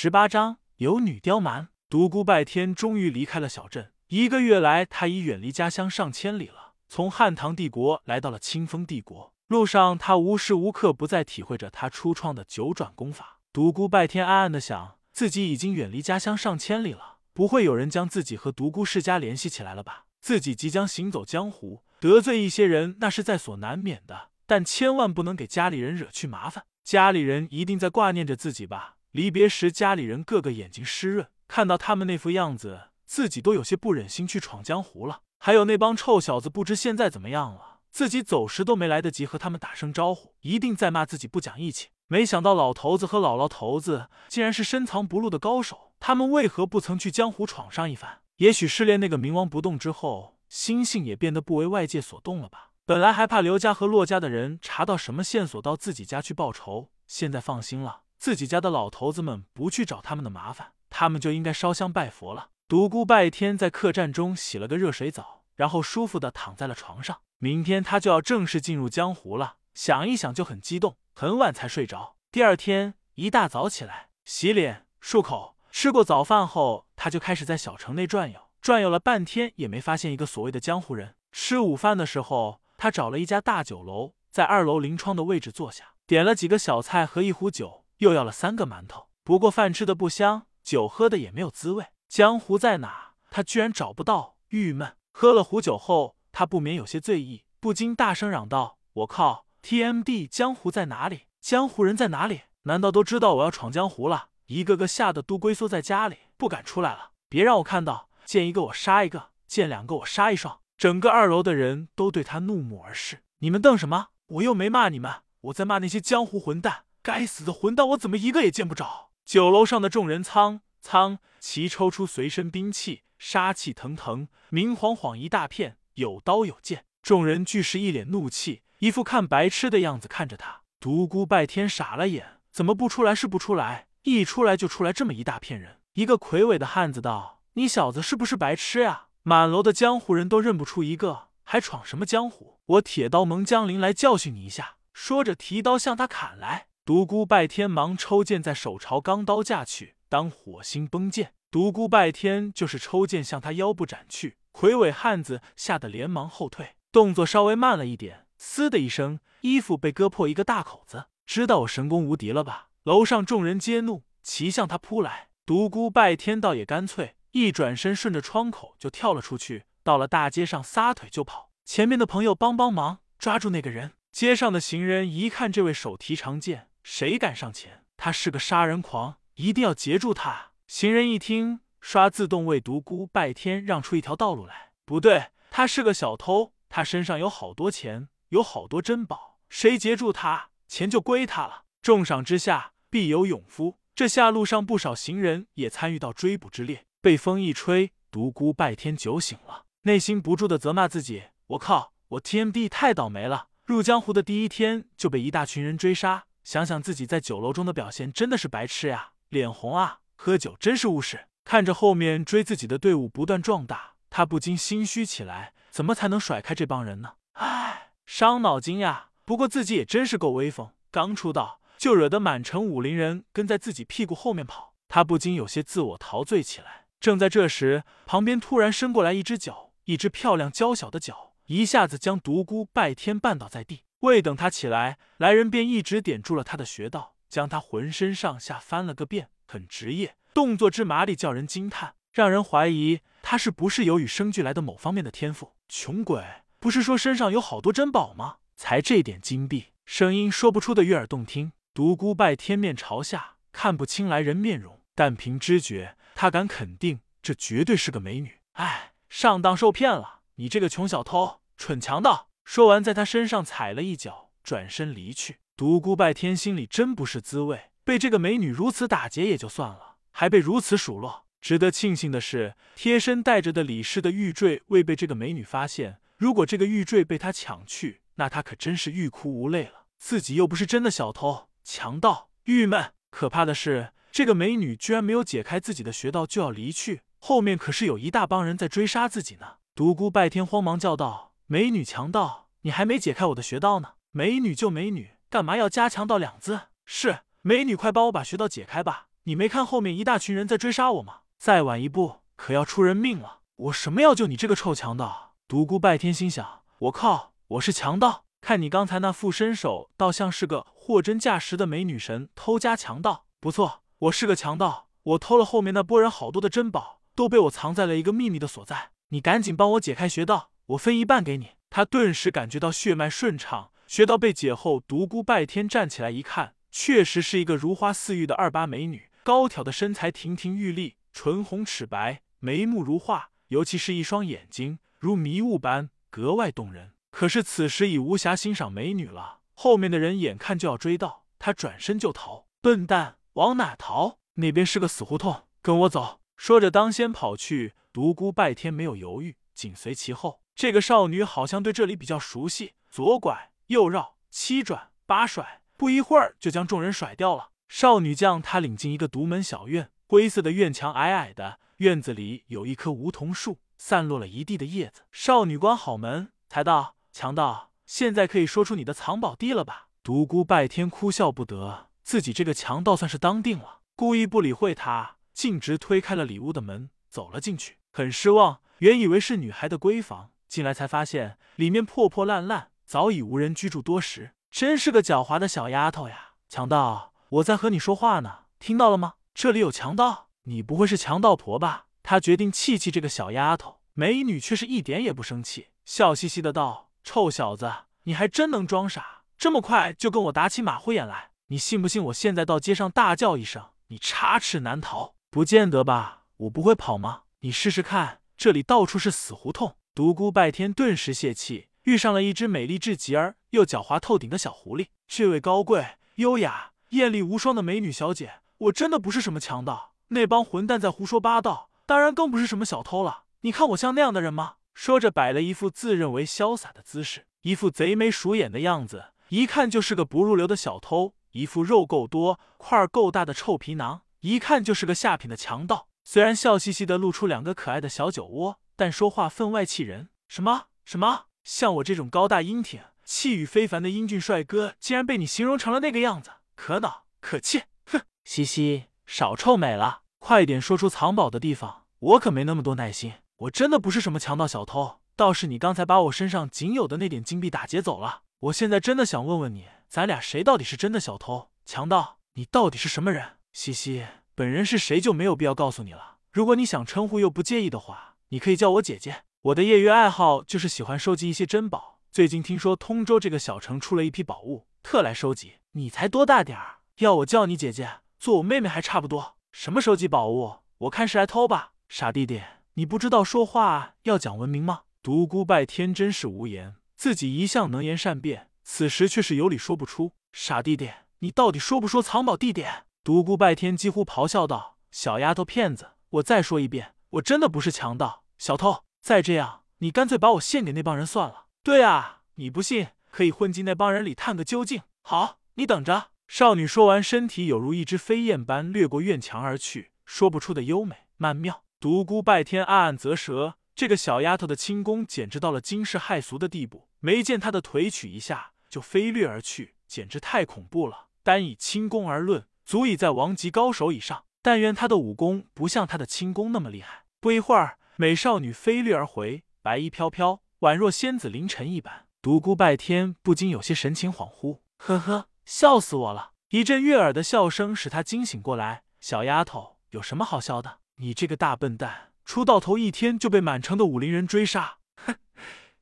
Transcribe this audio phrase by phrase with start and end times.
[0.00, 1.70] 十八章有女刁蛮。
[1.90, 3.90] 独孤拜天终于离开了小镇。
[4.06, 6.74] 一个月来，他已远离家乡上千里了。
[6.88, 13.40] 从汉唐帝国来到了清风帝国，路上他无时无刻不在体会着他初创的九转功法。
[13.52, 20.04] 独孤拜天暗暗的想，自己已经远离家乡上千里了，不会有人将自己和独孤世家联系起来了吧？
[20.20, 24.28] 自己即将行走江湖，得罪一些人，那是在所难免的。
[24.46, 26.66] 但千万不能给家里人惹去麻烦。
[26.84, 28.94] 家里人一定在挂念着自己吧？
[29.18, 35.22] 离别时，家里人个个眼睛湿润，看到他们那副样子，自己都有些不忍心去闯江湖了。
[35.38, 37.80] 还有那帮臭小子，不知现在怎么样了？
[37.90, 41.88] 自己走时都没来得及和他们打声招呼，一定在骂自己不讲义气。
[42.06, 48.20] 没想到老头子和姥姥头子竟然是深藏不露的高手，他们为何不曾去江湖闯上一番？
[48.36, 52.70] 也许失恋那个冥王不动之后，心性也变得不为外界所动了吧。
[52.86, 62.50] 本来还怕刘家和骆家的人查到什么线索到自己家去报仇，现在放心了，自己家的老头子们不去找他们的麻烦，他们就应该烧香拜佛了。
[62.66, 67.18] 独孤拜天在客栈中洗了个热水澡，然后舒服的躺在了床上。
[67.38, 72.16] 明天他就要正式进入江湖了，想一想就很激动，很晚才睡着。
[72.30, 81.14] 第二天一大早起来，洗脸漱口，吃过早饭后，他就开始在小城内转悠，转悠了半天也没发现一个所谓的江湖人。
[81.32, 82.60] 吃午饭的时候。
[82.80, 89.08] 他找了一家大酒楼，在二楼临窗的位置坐下，点了几个小菜和一壶酒，又要了三个馒头。
[89.22, 91.86] 不过饭吃的不香，酒喝的也没有滋味。
[92.08, 93.14] 江湖在哪？
[93.30, 94.96] 他居然找不到，郁闷。
[95.12, 101.26] 喝了壶酒后，他不免有些醉意，不禁大声嚷道：“我靠！TMD，江湖在哪里？
[101.40, 102.42] 江湖人在哪里？
[102.62, 104.28] 难道都知道我要闯江湖了？
[104.46, 107.10] 一个个吓得都龟缩在家里，不敢出来了。
[107.28, 113.24] 别让我看到，见一个我杀一个，见两个我杀一双。”整个二楼的人都对他怒目而视。
[113.40, 114.08] 你们瞪什么？
[114.26, 116.84] 我又没骂你们，我在骂那些江湖混蛋。
[117.08, 119.08] 该死的混蛋，我怎么一个也见不着？
[119.24, 126.84] 酒楼上的众人苍苍齐抽出随身兵器，杀气腾腾，明晃晃一大片，有刀有剑。
[127.00, 130.60] 众人俱是一脸怒气，一副看白痴的样子看着他。
[130.78, 135.78] 独孤拜天傻了眼，怎么不出来是不出来，一出来就出来这么一大片人。
[135.94, 142.58] 一个魁伟的汉子道：“你小子是不是白痴呀？”满楼的江湖人都认不出一个，还闯什么江湖？
[142.66, 144.76] 我铁刀盟江陵来教训你一下！
[144.92, 146.66] 说着，提刀向他砍来。
[146.88, 151.34] 独孤拜天忙抽剑，在手朝钢刀架去，当火星崩剑。
[151.50, 154.38] 独孤拜天就是抽剑向他腰部斩去。
[154.52, 161.08] 魁伟汉子吓得连忙后退，动作稍微慢了一点，嘶的一声，衣服被割破一个大口子。
[161.26, 162.68] 知道我神功无敌了吧？
[162.84, 165.28] 楼上众人皆怒，齐向他扑来。
[165.44, 167.16] 独孤拜天倒也干脆。
[167.32, 171.50] 一转身，顺着窗口就跳了出去，到了大街上，撒腿就跑。
[171.66, 173.92] 前面的朋友帮帮忙，抓住那个人！
[174.10, 177.84] 街上的行人一看这位手提长剑，谁敢上前？
[177.98, 180.52] 他是个杀人狂，一定要截住他！
[180.66, 184.70] 行人一听，刷自动为独孤拜天让出一条道路来。
[184.86, 191.64] 不对，他是个小偷，他身上有好多钱，有好多珍宝，谁截住他，钱就归他了。
[191.82, 193.78] 重赏之下必有勇夫。
[193.94, 196.86] 这下路上不少行人也参与到追捕之列。
[197.02, 203.48] 被风一吹，独孤拜天酒醒了，内心不住的责骂自己：“我靠，我 TMD 太倒霉了！
[203.66, 209.98] 入江湖的第一天就被一大群人追杀，想想自己在酒楼中的表现，真的是白痴呀，脸红啊！
[210.16, 217.16] 喝酒真是误事。”看着后面追自己的队伍不断壮大，他不禁心虚起来：怎么才能甩开这帮人呢？
[217.32, 219.10] 唉，伤脑筋呀！
[219.26, 226.86] 不过自己也真是够威风，刚出道就惹得满城武林人跟在自己屁股后面跑，他不禁有些自我陶醉起来。
[226.98, 233.82] 正在这时，旁边突然伸过来一只脚，一只漂亮娇小的脚，一下子将独孤拜天绊倒在地。
[234.00, 245.54] 未等他起来，来人便一直点住了他的穴道，将他浑身上下翻了个遍，很职业，动作之麻利，叫人惊叹，让人怀疑他是不是有与生俱来的某方面的天赋。
[245.68, 246.24] 穷鬼，
[246.60, 248.36] 不是说身上有好多珍宝吗？
[248.56, 251.52] 才这点金币，声音说不出的悦耳动听。
[251.74, 255.96] 独孤拜天面朝下，看不清来人面容，但凭知觉。
[256.14, 258.40] 他敢肯定，这绝对是个美女。
[258.52, 260.20] 哎，上当受骗了！
[260.36, 262.27] 你这个穷小偷，蠢强盗！
[262.50, 265.36] 说完，在他身上踩了一脚，转身离去。
[265.54, 271.26] 独孤拜天心里真不是滋味，被这个美女如此打劫也就算了，还被如此数落。
[271.42, 275.98] 值得庆幸的是，贴身带着的李氏的玉坠未被这个美女发现。
[276.16, 279.84] 如果这个玉坠被他抢去，那他可真是欲哭无泪了。
[279.98, 282.94] 自己又不是真的小偷、强盗，郁闷。
[283.10, 283.92] 可怕的是。
[284.10, 289.56] 这个美女居然没有解开自己的穴道就要离去，后面可是有一大帮人在追杀自己呢。
[289.74, 293.92] 独孤拜天慌忙叫道：“美女强盗，你还没解开我的穴道呢！
[294.10, 296.60] 美女就美女，干嘛要加强到两字？
[296.84, 299.06] 是美女，快帮我把穴道解开吧！
[299.22, 301.20] 你没看后面一大群人在追杀我吗？
[301.38, 303.38] 再晚一步，可要出人命了！
[303.56, 305.36] 我什么要救你这个臭强盗？
[305.48, 308.26] 独孤拜天心想：我靠，我是强盗？
[308.42, 313.24] 看你刚才那副身手，倒像是个货真价实的美女神偷家强盗。
[313.40, 318.90] 不错，我是个强盗，我偷了后面那波人好多的珍宝，都被我藏在了一个秘密的所在。
[319.08, 321.50] 你赶紧帮我解开穴道，我分一半给你。
[321.70, 336.92] 他顿时感觉到血脉顺畅，穴道被解后，独孤拜天站起来一看，确实是一个如花似玉的二八美女，高挑的身材亭亭玉立，唇红齿白，眉目如画，尤其是一双眼睛如迷雾般格外动人。
[337.10, 342.46] 可是此时已无暇欣赏美女了，后面的人眼看就要追到，他转身就逃。
[342.60, 344.18] 笨蛋，往哪逃？
[344.34, 346.20] 那边是个死胡同，跟我走。
[346.36, 347.74] 说着，当先跑去。
[347.92, 350.40] 独孤拜天没有犹豫，紧随其后。
[350.58, 357.50] 这个少女好像对这里比较熟悉，左拐右绕，七转八甩，不一会儿就将众人甩掉了。
[357.68, 365.02] 少女将他领进一个独门小院，灰色的院墙矮矮的，院子里有一棵梧桐树，散落了一地的叶子。
[365.12, 366.96] 少女关好门，才道。
[367.12, 369.86] 强盗，现在可以说出你的藏宝地了吧？
[370.02, 377.76] 独孤拜天哭笑不得，自己这个强盗算是当定了，故意不理会他，径直推开了里屋的门，走了进去。
[377.92, 384.32] 很失望，原以为是女孩的闺房，进来才发现里面破破烂烂，早已无人居住多时。
[384.50, 386.30] 真是个狡猾的小丫头呀！
[386.48, 389.14] 强盗，我在和你说话呢，听到了吗？
[389.34, 391.86] 这里有强盗，你不会是强盗婆吧？
[392.02, 396.90] 他决定气气这个小丫头，美女却是一点也不生气，笑嘻嘻的道。
[397.04, 397.70] 臭小子，
[398.04, 401.30] 你还真能装傻，这么快就跟我打起马虎眼来？
[401.48, 405.14] 你信不信我现在到街上大叫一声，你插翅难逃？
[405.30, 407.22] 不见得吧，我不会跑吗？
[407.40, 409.76] 你试试看，这里到处是死胡同。
[409.98, 414.86] 独孤拜天顿时泄气，遇上了一只美丽至极而又狡猾透顶的小狐狸。
[415.08, 415.84] 这位高贵、
[416.14, 423.24] 优雅、艳丽无双的美女小姐，我真的不是什么强盗，那帮混蛋在胡说八道，当然更不是什么小偷了。
[423.40, 424.58] 你看我像那样的人吗？
[424.72, 435.88] 说着，摆了一副自认为潇洒的姿势，一副贼眉鼠眼的样子，一看就是个不入流的小偷；一副肉够多、块儿够大的臭皮囊，一看就是个下品的强盗。
[436.04, 440.08] 虽然笑嘻嘻的露出两个可爱的小酒窝，但说话分外气人。
[440.28, 441.24] 什么什么？
[441.42, 447.64] 像我这种高大英挺、气宇非凡的英俊帅哥，竟然被你形容成了那个样子，可恼可气！
[447.86, 453.14] 哼，嘻嘻，少臭美了，快点说出藏宝的地方，我可没那么多耐心。
[453.38, 458.22] 我真的不是什么强盗小偷，倒是你刚才把我身上仅有的那点金币打劫走了。
[458.38, 461.50] 我现在真的想问问你，咱俩谁到底是真的小偷？
[461.64, 463.38] 强盗，你到底是什么人？
[463.52, 466.18] 西西，本人是谁就没有必要告诉你了。
[466.30, 469.24] 如果你想称呼又不介意的话，你可以叫我姐姐。
[469.42, 472.00] 我的业余爱好就是喜欢收集一些珍宝。
[472.10, 475.54] 最近听说通州这个小城出了一批宝物，特来收集。
[475.72, 479.36] 你才多大点儿，要我叫你姐姐，做我妹妹还差不多。
[479.52, 480.56] 什么收集宝物？
[480.78, 482.42] 我看是来偷吧，傻弟弟。
[482.74, 484.82] 你不知道说话要讲文明吗？
[485.02, 490.12] 独孤拜天真是无言，自己一向能言善辩，此时却是有理说不出。
[490.32, 490.90] 傻弟弟，
[491.20, 492.84] 你到底说不说藏宝地点？
[493.02, 498.84] 独孤拜天几乎咆哮道：“小丫头片子，我再说一遍，我真的不是强盗、小偷。
[499.00, 501.46] 再这样，你干脆把我献给那帮人算了。
[501.62, 504.82] 对啊，你不信，可以混进那帮人里探个究竟。
[505.02, 511.64] 好，你等着。”少女说完，身体有如一只飞燕般掠过院墙而去，说不出的优美曼妙。
[511.80, 516.88] 独孤拜天暗暗啧舌，这个小丫头的轻功简直到了惊世骇俗的地步。
[517.00, 521.06] 没见她的腿曲一下就飞掠而去，简直太恐怖了。
[521.22, 524.24] 单以轻功而论，足以在王级高手以上。
[524.48, 527.02] 但愿他的武功不像他的轻功那么厉害。
[527.20, 532.06] 不一会儿，美少女飞掠而回，白衣飘飘，宛若仙子临尘一般。
[532.22, 536.30] 独孤拜天不禁有些神情恍惚，呵呵，笑死我了！
[536.48, 538.84] 一阵悦耳的笑声使他惊醒过来。
[539.02, 540.78] 小丫头，有什么好笑的？
[540.96, 545.16] 你这个大笨蛋，出道头一天就被满城的武林人追杀，哼，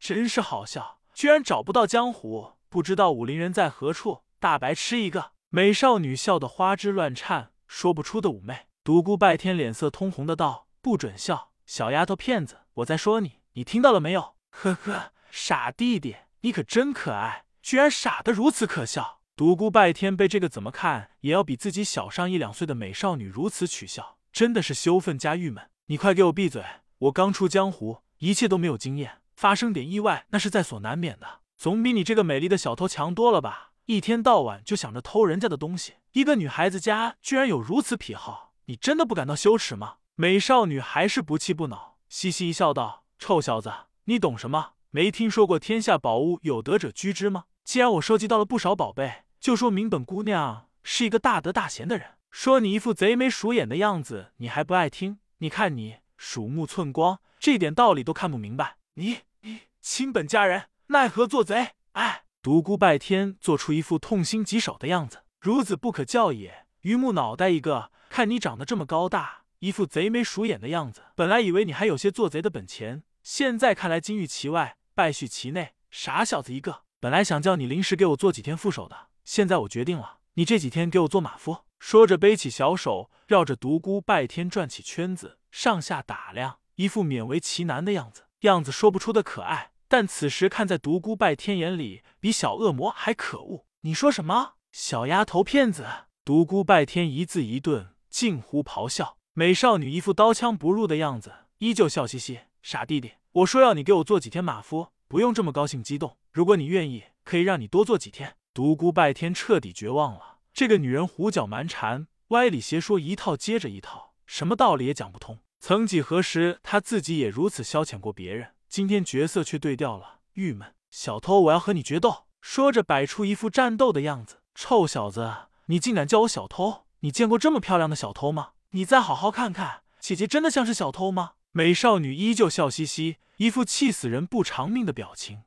[0.00, 0.98] 真是好笑！
[1.14, 5.30] 居然找不到江湖，不知道武林人在何处，大白痴一个！
[5.50, 8.66] 美少女笑得花枝乱颤，说不出的妩媚。
[8.84, 19.20] 独孤拜天脸色通红的道：“不准笑，小丫头片子，我在说你，你听到了没有？”呵呵，傻弟弟，你可真可爱，居然傻得如此可笑。
[19.34, 24.16] 独孤拜天被这个怎么看也要比自己小上一两岁的美少女如此取笑。
[24.32, 25.68] 真的是羞愤加郁闷！
[25.86, 26.64] 你快给我闭嘴！
[26.98, 33.65] 我刚出江湖，一切都没有经验，发生点意外那是在所难免的，总比你这个美丽的小偷强多了吧？
[33.86, 39.98] 一天到晚就想着偷人家的东西，一个女孩子家居然有如此癖好，你真的不感到羞耻吗？
[40.16, 43.72] 美少女还是不气不恼，嘻嘻一笑道：“臭小子，
[44.06, 44.72] 你懂什么？
[44.90, 47.44] 没听说过天下宝物有德者居之吗？
[47.62, 52.14] 既然我收集到了不少宝贝，就说明本姑娘是一个大德大贤的人。
[52.32, 55.20] 说你一副贼眉鼠眼的样子，你还不爱听？
[55.38, 58.78] 你看你鼠目寸光，这点道理都看不明白。
[58.94, 61.74] 你你亲本家人，奈何做贼？
[61.92, 62.24] 哎！
[62.46, 66.66] 独孤拜天做出一副痛心疾首的样子，孺子不可教也。
[66.82, 76.82] 榆木脑袋一个，看你长得这么高大，一副贼眉鼠眼的样子，本来以为你还有些做贼的本钱，现在看来金玉其外，败絮其内，傻小子一个。
[77.00, 81.64] 本来想叫你临时给我做几天副手的，现在我决定了，你这几天给我做马夫。
[81.80, 89.72] 说着，背起小手，绕着独孤拜天转起圈子，上下打量，一副勉为其难的样子，样子说不出的可爱。
[89.88, 93.66] 但此时看在独孤拜天眼里，比小恶魔还可恶。
[93.82, 94.54] 你说什么？
[94.72, 95.86] 小丫头片子！
[96.24, 99.18] 独孤拜天一字一顿，近乎咆哮。
[99.32, 102.40] 美少女一副刀枪不入的样子，依旧笑嘻嘻。
[102.62, 106.16] 傻弟弟，我说要你给我做几天马夫，不用这么高兴激动。
[106.32, 108.36] 如果你愿意，可以让你多做几天。
[108.52, 110.38] 独孤拜天彻底绝望了。
[110.52, 115.38] 这个女人胡搅蛮缠，歪理邪说，一套接着一套，什么道理也讲不通。
[115.60, 118.55] 曾几何时，他自己也如此消遣过别人。
[118.68, 120.74] 今天角色却对调了，郁闷。
[120.90, 122.26] 小偷，我要和你决斗！
[122.40, 124.36] 说着，摆出一副战斗的样子。
[124.54, 126.86] 臭小子，你竟敢叫我小偷！
[127.00, 128.50] 你见过这么漂亮的小偷吗？
[128.70, 131.32] 你再好好看看，姐姐真的像是小偷吗？
[131.52, 135.42] 美少女依旧笑嘻嘻，一副气死人不偿命的表情。